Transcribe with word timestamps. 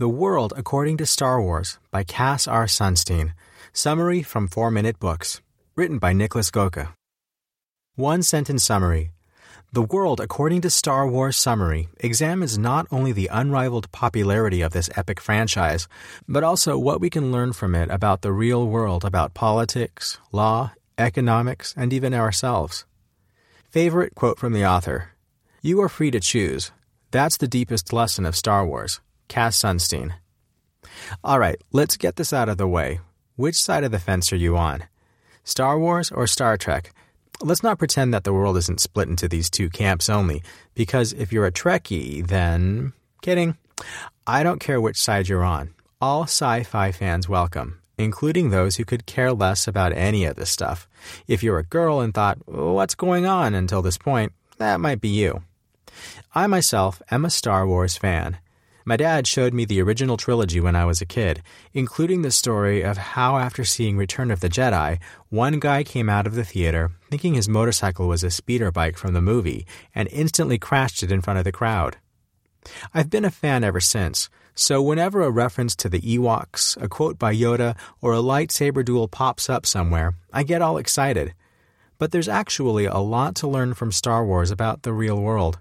The 0.00 0.08
World 0.08 0.52
According 0.56 0.98
to 0.98 1.06
Star 1.06 1.42
Wars 1.42 1.80
by 1.90 2.04
Cass 2.04 2.46
R. 2.46 2.66
Sunstein. 2.66 3.32
Summary 3.72 4.22
from 4.22 4.46
4 4.46 4.70
Minute 4.70 5.00
Books. 5.00 5.40
Written 5.74 5.98
by 5.98 6.12
Niklas 6.12 6.52
Göke. 6.52 6.94
One 7.96 8.22
sentence 8.22 8.62
summary. 8.62 9.10
The 9.72 9.82
World 9.82 10.20
According 10.20 10.60
to 10.60 10.70
Star 10.70 11.08
Wars 11.08 11.36
Summary 11.36 11.88
examines 11.98 12.56
not 12.56 12.86
only 12.92 13.10
the 13.10 13.26
unrivaled 13.26 13.90
popularity 13.90 14.62
of 14.62 14.70
this 14.70 14.88
epic 14.94 15.20
franchise, 15.20 15.88
but 16.28 16.44
also 16.44 16.78
what 16.78 17.00
we 17.00 17.10
can 17.10 17.32
learn 17.32 17.52
from 17.52 17.74
it 17.74 17.90
about 17.90 18.22
the 18.22 18.32
real 18.32 18.68
world, 18.68 19.04
about 19.04 19.34
politics, 19.34 20.20
law, 20.30 20.70
economics, 20.96 21.74
and 21.76 21.92
even 21.92 22.14
ourselves. 22.14 22.86
Favorite 23.68 24.14
quote 24.14 24.38
from 24.38 24.52
the 24.52 24.64
author 24.64 25.14
You 25.60 25.80
are 25.80 25.88
free 25.88 26.12
to 26.12 26.20
choose. 26.20 26.70
That's 27.10 27.36
the 27.36 27.48
deepest 27.48 27.92
lesson 27.92 28.24
of 28.24 28.36
Star 28.36 28.64
Wars. 28.64 29.00
Cass 29.28 29.56
Sunstein. 29.56 30.14
All 31.22 31.38
right, 31.38 31.60
let's 31.72 31.96
get 31.96 32.16
this 32.16 32.32
out 32.32 32.48
of 32.48 32.56
the 32.58 32.68
way. 32.68 33.00
Which 33.36 33.56
side 33.56 33.84
of 33.84 33.92
the 33.92 33.98
fence 33.98 34.32
are 34.32 34.36
you 34.36 34.56
on? 34.56 34.84
Star 35.44 35.78
Wars 35.78 36.10
or 36.10 36.26
Star 36.26 36.56
Trek? 36.56 36.92
Let's 37.40 37.62
not 37.62 37.78
pretend 37.78 38.12
that 38.12 38.24
the 38.24 38.32
world 38.32 38.56
isn't 38.56 38.80
split 38.80 39.08
into 39.08 39.28
these 39.28 39.48
two 39.48 39.70
camps 39.70 40.08
only, 40.08 40.42
because 40.74 41.12
if 41.12 41.32
you're 41.32 41.46
a 41.46 41.52
Trekkie, 41.52 42.26
then. 42.26 42.92
Kidding. 43.22 43.56
I 44.26 44.42
don't 44.42 44.60
care 44.60 44.80
which 44.80 45.00
side 45.00 45.28
you're 45.28 45.44
on. 45.44 45.72
All 46.00 46.24
sci 46.24 46.64
fi 46.64 46.90
fans 46.90 47.28
welcome, 47.28 47.80
including 47.96 48.50
those 48.50 48.76
who 48.76 48.84
could 48.84 49.06
care 49.06 49.32
less 49.32 49.68
about 49.68 49.92
any 49.92 50.24
of 50.24 50.34
this 50.34 50.50
stuff. 50.50 50.88
If 51.28 51.42
you're 51.42 51.58
a 51.58 51.64
girl 51.64 52.00
and 52.00 52.12
thought, 52.12 52.38
what's 52.46 52.96
going 52.96 53.24
on 53.24 53.54
until 53.54 53.82
this 53.82 53.98
point, 53.98 54.32
that 54.58 54.80
might 54.80 55.00
be 55.00 55.08
you. 55.08 55.42
I 56.34 56.46
myself 56.48 57.00
am 57.10 57.24
a 57.24 57.30
Star 57.30 57.66
Wars 57.66 57.96
fan. 57.96 58.38
My 58.88 58.96
dad 58.96 59.26
showed 59.26 59.52
me 59.52 59.66
the 59.66 59.82
original 59.82 60.16
trilogy 60.16 60.60
when 60.60 60.74
I 60.74 60.86
was 60.86 61.02
a 61.02 61.04
kid, 61.04 61.42
including 61.74 62.22
the 62.22 62.30
story 62.30 62.80
of 62.80 62.96
how, 62.96 63.36
after 63.36 63.62
seeing 63.62 63.98
Return 63.98 64.30
of 64.30 64.40
the 64.40 64.48
Jedi, 64.48 64.98
one 65.28 65.60
guy 65.60 65.84
came 65.84 66.08
out 66.08 66.26
of 66.26 66.34
the 66.34 66.42
theater 66.42 66.92
thinking 67.10 67.34
his 67.34 67.50
motorcycle 67.50 68.08
was 68.08 68.24
a 68.24 68.30
speeder 68.30 68.70
bike 68.72 68.96
from 68.96 69.12
the 69.12 69.20
movie 69.20 69.66
and 69.94 70.08
instantly 70.10 70.56
crashed 70.56 71.02
it 71.02 71.12
in 71.12 71.20
front 71.20 71.38
of 71.38 71.44
the 71.44 71.52
crowd. 71.52 71.98
I've 72.94 73.10
been 73.10 73.26
a 73.26 73.30
fan 73.30 73.62
ever 73.62 73.78
since, 73.78 74.30
so 74.54 74.80
whenever 74.80 75.20
a 75.20 75.30
reference 75.30 75.76
to 75.76 75.90
the 75.90 76.00
Ewoks, 76.00 76.82
a 76.82 76.88
quote 76.88 77.18
by 77.18 77.34
Yoda, 77.34 77.76
or 78.00 78.14
a 78.14 78.22
lightsaber 78.22 78.82
duel 78.82 79.06
pops 79.06 79.50
up 79.50 79.66
somewhere, 79.66 80.14
I 80.32 80.44
get 80.44 80.62
all 80.62 80.78
excited. 80.78 81.34
But 81.98 82.10
there's 82.10 82.26
actually 82.26 82.86
a 82.86 82.96
lot 82.96 83.34
to 83.34 83.48
learn 83.48 83.74
from 83.74 83.92
Star 83.92 84.24
Wars 84.24 84.50
about 84.50 84.82
the 84.82 84.94
real 84.94 85.20
world. 85.20 85.58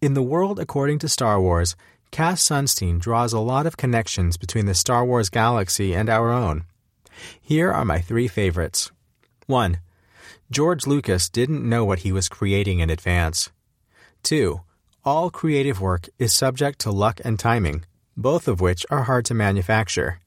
In 0.00 0.12
the 0.12 0.22
world 0.22 0.60
according 0.60 0.98
to 0.98 1.08
Star 1.08 1.40
Wars, 1.40 1.74
Cass 2.14 2.44
Sunstein 2.44 3.00
draws 3.00 3.32
a 3.32 3.40
lot 3.40 3.66
of 3.66 3.76
connections 3.76 4.36
between 4.36 4.66
the 4.66 4.74
Star 4.76 5.04
Wars 5.04 5.28
galaxy 5.28 5.96
and 5.96 6.08
our 6.08 6.30
own. 6.30 6.64
Here 7.40 7.72
are 7.72 7.84
my 7.84 7.98
three 7.98 8.28
favorites. 8.28 8.92
1. 9.48 9.80
George 10.48 10.86
Lucas 10.86 11.28
didn't 11.28 11.68
know 11.68 11.84
what 11.84 11.98
he 12.06 12.12
was 12.12 12.28
creating 12.28 12.78
in 12.78 12.88
advance. 12.88 13.50
2. 14.22 14.60
All 15.04 15.28
creative 15.28 15.80
work 15.80 16.08
is 16.16 16.32
subject 16.32 16.78
to 16.82 16.92
luck 16.92 17.20
and 17.24 17.36
timing, 17.36 17.84
both 18.16 18.46
of 18.46 18.60
which 18.60 18.86
are 18.90 19.02
hard 19.02 19.24
to 19.24 19.34
manufacture. 19.34 20.20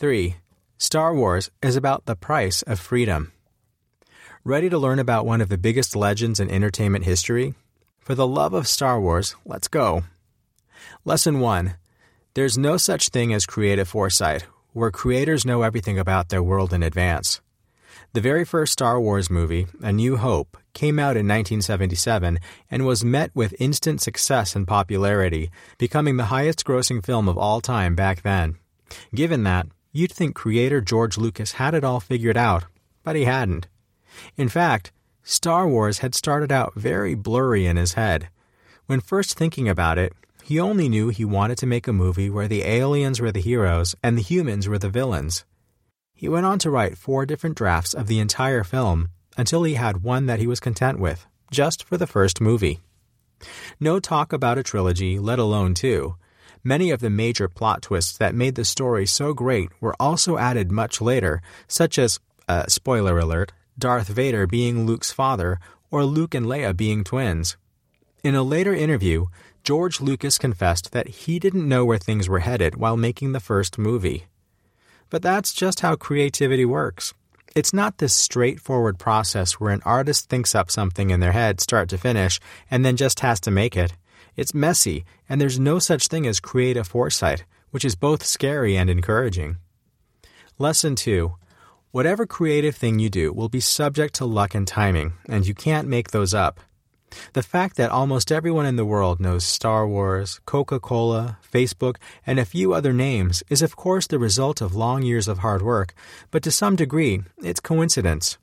3. 0.00 0.34
Star 0.76 1.14
Wars 1.14 1.52
is 1.62 1.76
about 1.76 2.06
the 2.06 2.16
price 2.16 2.62
of 2.62 2.80
freedom. 2.80 3.30
Ready 4.42 4.68
to 4.68 4.76
learn 4.76 4.98
about 4.98 5.24
one 5.24 5.40
of 5.40 5.50
the 5.50 5.56
biggest 5.56 5.94
legends 5.94 6.40
in 6.40 6.50
entertainment 6.50 7.04
history? 7.04 7.54
For 8.00 8.16
the 8.16 8.26
love 8.26 8.52
of 8.52 8.66
Star 8.66 9.00
Wars, 9.00 9.36
let's 9.44 9.68
go. 9.68 10.02
Lesson 11.04 11.40
1 11.40 11.76
There's 12.34 12.58
no 12.58 12.76
such 12.76 13.08
thing 13.08 13.32
as 13.32 13.46
creative 13.46 13.88
foresight, 13.88 14.46
where 14.72 14.90
creators 14.90 15.46
know 15.46 15.62
everything 15.62 15.98
about 15.98 16.28
their 16.28 16.42
world 16.42 16.72
in 16.72 16.82
advance. 16.82 17.40
The 18.12 18.20
very 18.20 18.44
first 18.44 18.72
Star 18.72 19.00
Wars 19.00 19.28
movie, 19.30 19.66
A 19.82 19.92
New 19.92 20.16
Hope, 20.16 20.56
came 20.72 20.98
out 20.98 21.16
in 21.16 21.26
1977 21.26 22.38
and 22.70 22.86
was 22.86 23.04
met 23.04 23.30
with 23.34 23.54
instant 23.60 24.00
success 24.00 24.54
and 24.54 24.66
popularity, 24.66 25.50
becoming 25.78 26.16
the 26.16 26.26
highest 26.26 26.64
grossing 26.64 27.04
film 27.04 27.28
of 27.28 27.36
all 27.36 27.60
time 27.60 27.94
back 27.94 28.22
then. 28.22 28.56
Given 29.14 29.42
that, 29.44 29.66
you'd 29.92 30.12
think 30.12 30.34
creator 30.34 30.80
George 30.80 31.18
Lucas 31.18 31.52
had 31.52 31.74
it 31.74 31.84
all 31.84 32.00
figured 32.00 32.36
out, 32.36 32.64
but 33.02 33.16
he 33.16 33.24
hadn't. 33.24 33.66
In 34.36 34.48
fact, 34.48 34.92
Star 35.22 35.66
Wars 35.68 35.98
had 35.98 36.14
started 36.14 36.52
out 36.52 36.74
very 36.74 37.14
blurry 37.14 37.66
in 37.66 37.76
his 37.76 37.94
head. 37.94 38.28
When 38.86 39.00
first 39.00 39.36
thinking 39.36 39.68
about 39.68 39.98
it, 39.98 40.12
he 40.46 40.60
only 40.60 40.88
knew 40.88 41.08
he 41.08 41.24
wanted 41.24 41.58
to 41.58 41.66
make 41.66 41.88
a 41.88 41.92
movie 41.92 42.30
where 42.30 42.46
the 42.46 42.62
aliens 42.62 43.20
were 43.20 43.32
the 43.32 43.40
heroes 43.40 43.96
and 44.00 44.16
the 44.16 44.22
humans 44.22 44.68
were 44.68 44.78
the 44.78 44.88
villains. 44.88 45.44
He 46.14 46.28
went 46.28 46.46
on 46.46 46.60
to 46.60 46.70
write 46.70 46.96
four 46.96 47.26
different 47.26 47.56
drafts 47.56 47.92
of 47.92 48.06
the 48.06 48.20
entire 48.20 48.62
film 48.62 49.08
until 49.36 49.64
he 49.64 49.74
had 49.74 50.04
one 50.04 50.26
that 50.26 50.38
he 50.38 50.46
was 50.46 50.60
content 50.60 51.00
with, 51.00 51.26
just 51.50 51.82
for 51.82 51.96
the 51.96 52.06
first 52.06 52.40
movie. 52.40 52.78
No 53.80 53.98
talk 53.98 54.32
about 54.32 54.56
a 54.56 54.62
trilogy, 54.62 55.18
let 55.18 55.40
alone 55.40 55.74
two. 55.74 56.14
Many 56.62 56.92
of 56.92 57.00
the 57.00 57.10
major 57.10 57.48
plot 57.48 57.82
twists 57.82 58.16
that 58.18 58.32
made 58.32 58.54
the 58.54 58.64
story 58.64 59.04
so 59.04 59.34
great 59.34 59.70
were 59.80 59.96
also 59.98 60.38
added 60.38 60.70
much 60.70 61.00
later, 61.00 61.42
such 61.66 61.98
as, 61.98 62.20
uh, 62.46 62.66
spoiler 62.68 63.18
alert, 63.18 63.50
Darth 63.76 64.06
Vader 64.06 64.46
being 64.46 64.86
Luke's 64.86 65.10
father 65.10 65.58
or 65.90 66.04
Luke 66.04 66.36
and 66.36 66.46
Leia 66.46 66.76
being 66.76 67.02
twins. 67.02 67.56
In 68.22 68.34
a 68.36 68.42
later 68.42 68.74
interview, 68.74 69.26
George 69.66 70.00
Lucas 70.00 70.38
confessed 70.38 70.92
that 70.92 71.08
he 71.08 71.40
didn't 71.40 71.68
know 71.68 71.84
where 71.84 71.98
things 71.98 72.28
were 72.28 72.38
headed 72.38 72.76
while 72.76 72.96
making 72.96 73.32
the 73.32 73.40
first 73.40 73.78
movie. 73.78 74.26
But 75.10 75.22
that's 75.22 75.52
just 75.52 75.80
how 75.80 75.96
creativity 75.96 76.64
works. 76.64 77.14
It's 77.56 77.72
not 77.72 77.98
this 77.98 78.14
straightforward 78.14 79.00
process 79.00 79.54
where 79.54 79.72
an 79.72 79.82
artist 79.84 80.28
thinks 80.28 80.54
up 80.54 80.70
something 80.70 81.10
in 81.10 81.18
their 81.18 81.32
head 81.32 81.60
start 81.60 81.88
to 81.88 81.98
finish 81.98 82.38
and 82.70 82.84
then 82.84 82.96
just 82.96 83.18
has 83.26 83.40
to 83.40 83.50
make 83.50 83.76
it. 83.76 83.94
It's 84.36 84.54
messy, 84.54 85.04
and 85.28 85.40
there's 85.40 85.58
no 85.58 85.80
such 85.80 86.06
thing 86.06 86.28
as 86.28 86.38
creative 86.38 86.86
foresight, 86.86 87.44
which 87.72 87.84
is 87.84 87.96
both 87.96 88.24
scary 88.24 88.76
and 88.76 88.88
encouraging. 88.88 89.56
Lesson 90.60 90.94
2 90.94 91.34
Whatever 91.90 92.24
creative 92.24 92.76
thing 92.76 93.00
you 93.00 93.10
do 93.10 93.32
will 93.32 93.48
be 93.48 93.58
subject 93.58 94.14
to 94.14 94.26
luck 94.26 94.54
and 94.54 94.68
timing, 94.68 95.14
and 95.28 95.44
you 95.44 95.54
can't 95.54 95.88
make 95.88 96.12
those 96.12 96.34
up. 96.34 96.60
The 97.32 97.42
fact 97.42 97.76
that 97.76 97.90
almost 97.90 98.32
everyone 98.32 98.66
in 98.66 98.76
the 98.76 98.84
world 98.84 99.20
knows 99.20 99.44
Star 99.44 99.86
Wars, 99.86 100.40
Coca 100.46 100.80
Cola, 100.80 101.38
Facebook, 101.42 101.96
and 102.26 102.38
a 102.38 102.44
few 102.44 102.72
other 102.72 102.92
names 102.92 103.42
is, 103.48 103.62
of 103.62 103.76
course, 103.76 104.06
the 104.06 104.18
result 104.18 104.60
of 104.60 104.74
long 104.74 105.02
years 105.02 105.28
of 105.28 105.38
hard 105.38 105.62
work, 105.62 105.94
but 106.30 106.42
to 106.42 106.50
some 106.50 106.76
degree, 106.76 107.22
it's 107.42 107.60
coincidence. 107.60 108.38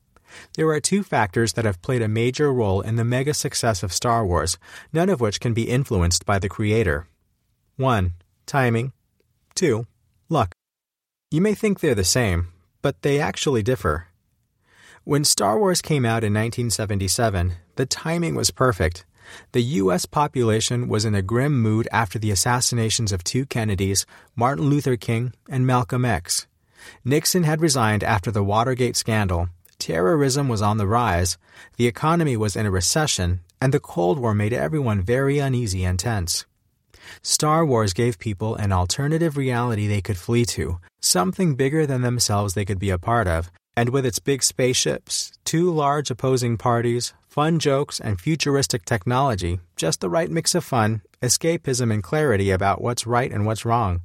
There 0.56 0.69
are 0.69 0.79
two 0.79 1.03
factors 1.03 1.53
that 1.53 1.66
have 1.66 1.81
played 1.81 2.01
a 2.01 2.07
major 2.07 2.51
role 2.51 2.81
in 2.81 2.95
the 2.95 3.03
mega 3.03 3.33
success 3.33 3.83
of 3.83 3.94
Star 3.94 4.25
Wars, 4.25 4.57
none 4.91 5.09
of 5.09 5.22
which 5.22 5.39
can 5.39 5.53
be 5.53 5.69
influenced 5.69 6.25
by 6.25 6.39
the 6.39 6.50
creator. 6.50 7.07
1. 7.78 8.13
Timing. 8.45 8.94
2. 9.56 9.85
Luck. 10.29 10.53
You 11.31 11.41
may 11.41 11.53
think 11.53 11.79
they're 11.79 11.95
the 11.95 12.03
same, 12.03 12.50
but 12.81 13.01
they 13.01 13.19
actually 13.19 13.63
differ. 13.63 14.07
When 15.06 15.25
Star 15.25 15.59
Wars 15.59 15.81
came 15.81 16.06
out 16.06 16.24
in 16.24 16.34
1977, 16.34 17.56
the 17.75 17.86
timing 17.86 18.36
was 18.36 18.52
perfect. 18.52 19.06
The 19.52 19.62
U.S. 19.84 20.06
population 20.06 20.88
was 20.88 21.03
in 21.03 21.14
a 21.14 21.22
grim 21.22 21.62
mood 21.62 21.90
after 21.91 22.18
the 22.18 22.31
assassinations 22.31 23.12
of 23.12 23.22
two 23.22 23.46
Kennedys, 23.46 24.06
Martin 24.34 24.69
Luther 24.69 24.96
King 24.96 25.34
and 25.50 25.68
Malcolm 25.68 26.06
X. 26.06 26.47
Nixon 27.03 27.44
had 27.44 27.59
resigned 27.59 28.02
after 28.02 28.31
the 28.31 28.46
Watergate 28.46 28.96
scandal, 28.96 29.50
terrorism 29.78 30.47
was 30.47 30.62
on 30.62 30.78
the 30.78 30.88
rise, 30.88 31.38
the 31.75 31.88
economy 31.88 32.38
was 32.38 32.56
in 32.56 32.66
a 32.66 32.72
recession, 32.72 33.42
and 33.59 33.74
the 33.74 33.81
Cold 33.81 34.19
War 34.19 34.34
made 34.34 34.53
everyone 34.53 35.02
very 35.02 35.38
uneasy 35.38 35.84
and 35.84 36.00
tense. 36.00 36.46
Star 37.22 37.66
Wars 37.66 37.92
gave 37.92 38.19
people 38.19 38.56
an 38.56 38.72
alternative 38.72 39.36
reality 39.36 39.86
they 39.86 40.01
could 40.01 40.18
flee 40.18 40.45
to, 40.45 40.80
something 41.01 41.56
bigger 41.56 41.86
than 41.86 42.04
themselves 42.04 42.54
they 42.54 42.63
could 42.63 42.80
be 42.80 42.89
a 42.89 42.98
part 42.98 43.27
of, 43.27 43.51
and 43.75 43.90
with 43.90 44.06
its 44.06 44.20
big 44.20 44.44
spaceships, 44.44 45.31
two 45.44 45.72
large 45.72 46.12
opposing 46.12 46.58
parties, 46.58 47.14
fun 47.28 47.58
jokes, 47.60 48.00
and 48.00 48.22
futuristic 48.22 48.86
technology, 48.86 49.60
just 49.75 50.00
the 50.00 50.10
right 50.10 50.30
mix 50.30 50.54
of 50.54 50.64
fun, 50.64 51.02
escapism, 51.22 51.92
and 51.92 52.04
clarity 52.04 52.52
about 52.52 52.81
what's 52.81 53.08
right 53.08 53.31
and 53.31 53.46
what's 53.46 53.66
wrong. 53.66 54.02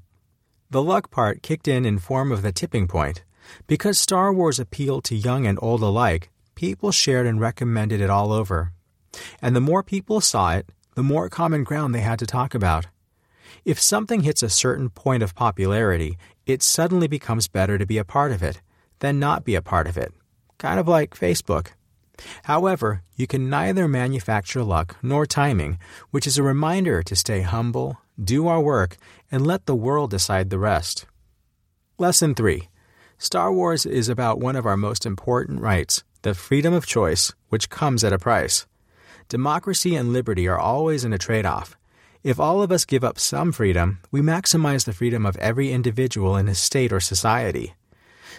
The 0.70 0.82
luck 0.82 1.10
part 1.10 1.42
kicked 1.42 1.68
in 1.68 1.84
in 1.84 1.98
form 1.98 2.32
of 2.32 2.42
the 2.42 2.52
tipping 2.52 2.88
point. 2.88 3.24
Because 3.66 3.98
Star 3.98 4.32
Wars 4.32 4.58
appealed 4.58 5.04
to 5.04 5.16
young 5.16 5.46
and 5.46 5.58
old 5.62 5.82
alike, 5.82 6.30
people 6.54 6.92
shared 6.92 7.26
and 7.26 7.40
recommended 7.40 8.00
it 8.00 8.10
all 8.10 8.32
over. 8.32 8.72
And 9.40 9.56
the 9.56 9.60
more 9.60 9.82
people 9.82 10.20
saw 10.20 10.54
it, 10.54 10.68
the 10.94 11.02
more 11.02 11.28
common 11.28 11.64
ground 11.64 11.94
they 11.94 12.00
had 12.00 12.18
to 12.18 12.26
talk 12.26 12.54
about. 12.54 12.86
If 13.64 13.80
something 13.80 14.22
hits 14.22 14.42
a 14.42 14.50
certain 14.50 14.90
point 14.90 15.22
of 15.22 15.34
popularity, 15.34 16.18
it 16.46 16.62
suddenly 16.62 17.08
becomes 17.08 17.48
better 17.48 17.78
to 17.78 17.86
be 17.86 17.98
a 17.98 18.04
part 18.04 18.32
of 18.32 18.42
it 18.42 18.60
than 19.00 19.18
not 19.18 19.44
be 19.44 19.54
a 19.54 19.62
part 19.62 19.86
of 19.86 19.96
it. 19.96 20.12
Kind 20.58 20.80
of 20.80 20.88
like 20.88 21.14
Facebook. 21.14 21.68
However, 22.44 23.02
you 23.16 23.26
can 23.26 23.48
neither 23.48 23.86
manufacture 23.86 24.62
luck 24.62 24.96
nor 25.02 25.26
timing, 25.26 25.78
which 26.10 26.26
is 26.26 26.38
a 26.38 26.42
reminder 26.42 27.02
to 27.02 27.16
stay 27.16 27.42
humble, 27.42 27.98
do 28.22 28.48
our 28.48 28.60
work, 28.60 28.96
and 29.30 29.46
let 29.46 29.66
the 29.66 29.76
world 29.76 30.10
decide 30.10 30.50
the 30.50 30.58
rest. 30.58 31.06
Lesson 31.98 32.34
3 32.34 32.68
Star 33.18 33.52
Wars 33.52 33.84
is 33.84 34.08
about 34.08 34.38
one 34.38 34.56
of 34.56 34.66
our 34.66 34.76
most 34.76 35.04
important 35.04 35.60
rights, 35.60 36.04
the 36.22 36.34
freedom 36.34 36.72
of 36.72 36.86
choice, 36.86 37.32
which 37.48 37.70
comes 37.70 38.04
at 38.04 38.12
a 38.12 38.18
price. 38.18 38.66
Democracy 39.28 39.94
and 39.94 40.12
liberty 40.12 40.48
are 40.48 40.58
always 40.58 41.04
in 41.04 41.12
a 41.12 41.18
trade 41.18 41.44
off. 41.44 41.76
If 42.22 42.40
all 42.40 42.62
of 42.62 42.72
us 42.72 42.84
give 42.84 43.04
up 43.04 43.18
some 43.18 43.52
freedom, 43.52 43.98
we 44.10 44.20
maximize 44.20 44.84
the 44.84 44.92
freedom 44.92 45.26
of 45.26 45.36
every 45.36 45.72
individual 45.72 46.36
in 46.36 46.48
a 46.48 46.54
state 46.54 46.92
or 46.92 47.00
society. 47.00 47.74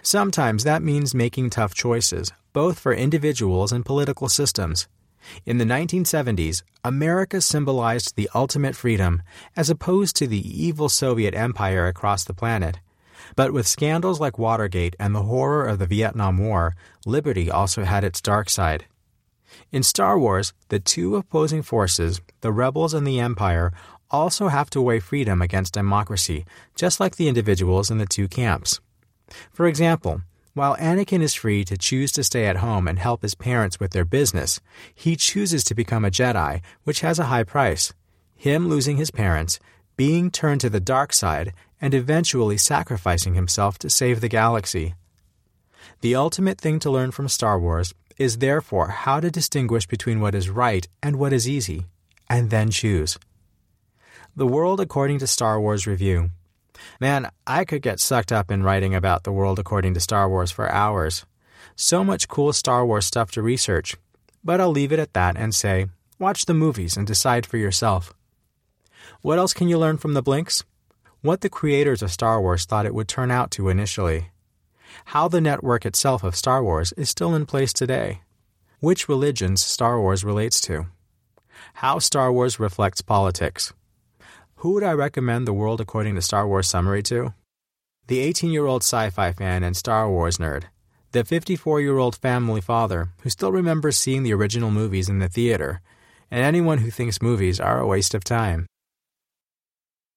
Sometimes 0.01 0.63
that 0.63 0.81
means 0.81 1.13
making 1.13 1.49
tough 1.49 1.73
choices, 1.73 2.31
both 2.53 2.79
for 2.79 2.93
individuals 2.93 3.71
and 3.71 3.85
political 3.85 4.29
systems. 4.29 4.87
In 5.45 5.57
the 5.57 5.65
1970s, 5.65 6.63
America 6.83 7.41
symbolized 7.41 8.15
the 8.15 8.29
ultimate 8.33 8.75
freedom 8.75 9.21
as 9.55 9.69
opposed 9.69 10.15
to 10.15 10.27
the 10.27 10.63
evil 10.63 10.89
Soviet 10.89 11.35
empire 11.35 11.87
across 11.87 12.23
the 12.23 12.33
planet. 12.33 12.79
But 13.35 13.51
with 13.51 13.67
scandals 13.67 14.19
like 14.19 14.39
Watergate 14.39 14.95
and 14.99 15.13
the 15.13 15.23
horror 15.23 15.65
of 15.65 15.77
the 15.79 15.85
Vietnam 15.85 16.37
War, 16.37 16.75
liberty 17.05 17.51
also 17.51 17.83
had 17.83 18.03
its 18.03 18.21
dark 18.21 18.49
side. 18.49 18.85
In 19.71 19.83
Star 19.83 20.17
Wars, 20.17 20.53
the 20.69 20.79
two 20.79 21.15
opposing 21.15 21.61
forces, 21.61 22.21
the 22.41 22.51
rebels 22.51 22.93
and 22.93 23.05
the 23.05 23.19
Empire, 23.19 23.73
also 24.09 24.47
have 24.47 24.69
to 24.71 24.81
weigh 24.81 24.99
freedom 24.99 25.41
against 25.41 25.73
democracy, 25.73 26.45
just 26.75 26.99
like 26.99 27.17
the 27.17 27.27
individuals 27.27 27.91
in 27.91 27.97
the 27.97 28.05
two 28.05 28.27
camps. 28.27 28.79
For 29.51 29.67
example, 29.67 30.21
while 30.53 30.75
Anakin 30.77 31.21
is 31.21 31.33
free 31.33 31.63
to 31.65 31.77
choose 31.77 32.11
to 32.13 32.23
stay 32.23 32.45
at 32.45 32.57
home 32.57 32.87
and 32.87 32.99
help 32.99 33.21
his 33.21 33.35
parents 33.35 33.79
with 33.79 33.91
their 33.91 34.05
business, 34.05 34.59
he 34.93 35.15
chooses 35.15 35.63
to 35.65 35.75
become 35.75 36.03
a 36.03 36.11
Jedi, 36.11 36.61
which 36.83 37.01
has 37.01 37.19
a 37.19 37.25
high 37.25 37.43
price. 37.43 37.93
Him 38.35 38.67
losing 38.67 38.97
his 38.97 39.11
parents, 39.11 39.59
being 39.95 40.31
turned 40.31 40.61
to 40.61 40.69
the 40.69 40.79
dark 40.79 41.13
side, 41.13 41.53
and 41.81 41.93
eventually 41.93 42.57
sacrificing 42.57 43.35
himself 43.35 43.77
to 43.79 43.89
save 43.89 44.21
the 44.21 44.27
galaxy. 44.27 44.95
The 46.01 46.15
ultimate 46.15 46.59
thing 46.59 46.79
to 46.79 46.91
learn 46.91 47.11
from 47.11 47.27
Star 47.27 47.59
Wars 47.59 47.93
is 48.17 48.39
therefore 48.39 48.89
how 48.89 49.19
to 49.19 49.31
distinguish 49.31 49.87
between 49.87 50.19
what 50.19 50.35
is 50.35 50.49
right 50.49 50.87
and 51.01 51.17
what 51.17 51.33
is 51.33 51.47
easy, 51.47 51.85
and 52.29 52.49
then 52.49 52.69
choose. 52.69 53.17
The 54.35 54.47
World 54.47 54.79
According 54.79 55.19
to 55.19 55.27
Star 55.27 55.59
Wars 55.59 55.87
Review. 55.87 56.31
Man, 56.99 57.29
I 57.47 57.65
could 57.65 57.81
get 57.81 57.99
sucked 57.99 58.31
up 58.31 58.51
in 58.51 58.63
writing 58.63 58.93
about 58.95 59.23
the 59.23 59.31
world 59.31 59.59
according 59.59 59.93
to 59.93 59.99
Star 59.99 60.29
Wars 60.29 60.51
for 60.51 60.71
hours. 60.71 61.25
So 61.75 62.03
much 62.03 62.27
cool 62.27 62.53
Star 62.53 62.85
Wars 62.85 63.05
stuff 63.05 63.31
to 63.31 63.41
research. 63.41 63.95
But 64.43 64.61
I'll 64.61 64.71
leave 64.71 64.91
it 64.91 64.99
at 64.99 65.13
that 65.13 65.37
and 65.37 65.53
say, 65.53 65.87
watch 66.17 66.45
the 66.45 66.53
movies 66.53 66.97
and 66.97 67.05
decide 67.05 67.45
for 67.45 67.57
yourself. 67.57 68.13
What 69.21 69.39
else 69.39 69.53
can 69.53 69.67
you 69.67 69.77
learn 69.77 69.97
from 69.97 70.13
the 70.13 70.21
Blinks? 70.21 70.63
What 71.21 71.41
the 71.41 71.49
creators 71.49 72.01
of 72.01 72.11
Star 72.11 72.41
Wars 72.41 72.65
thought 72.65 72.85
it 72.85 72.93
would 72.93 73.07
turn 73.07 73.31
out 73.31 73.51
to 73.51 73.69
initially. 73.69 74.29
How 75.05 75.27
the 75.27 75.41
network 75.41 75.85
itself 75.85 76.23
of 76.23 76.35
Star 76.35 76.63
Wars 76.63 76.93
is 76.93 77.09
still 77.09 77.35
in 77.35 77.45
place 77.45 77.73
today. 77.73 78.21
Which 78.79 79.09
religions 79.09 79.61
Star 79.61 79.99
Wars 79.99 80.23
relates 80.23 80.61
to. 80.61 80.87
How 81.75 81.99
Star 81.99 82.31
Wars 82.31 82.59
reflects 82.59 83.01
politics. 83.01 83.73
Who 84.59 84.73
would 84.73 84.83
I 84.83 84.91
recommend 84.91 85.47
the 85.47 85.53
World 85.53 85.79
According 85.79 86.15
to 86.15 86.21
Star 86.21 86.45
Wars 86.45 86.67
summary 86.67 87.01
to? 87.03 87.33
The 88.07 88.19
18 88.19 88.51
year 88.51 88.65
old 88.65 88.83
sci 88.83 89.09
fi 89.09 89.31
fan 89.31 89.63
and 89.63 89.73
Star 89.73 90.09
Wars 90.09 90.37
nerd. 90.37 90.65
The 91.13 91.23
54 91.23 91.79
year 91.79 91.97
old 91.97 92.17
family 92.17 92.59
father 92.59 93.07
who 93.21 93.29
still 93.29 93.53
remembers 93.53 93.97
seeing 93.97 94.23
the 94.23 94.33
original 94.33 94.69
movies 94.69 95.07
in 95.07 95.19
the 95.19 95.29
theater. 95.29 95.79
And 96.29 96.43
anyone 96.43 96.79
who 96.79 96.91
thinks 96.91 97.21
movies 97.21 97.61
are 97.61 97.79
a 97.79 97.87
waste 97.87 98.13
of 98.13 98.25
time. 98.25 98.65